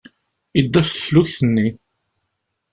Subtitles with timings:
[0.57, 1.69] Yedda ɣef teflukt-nni.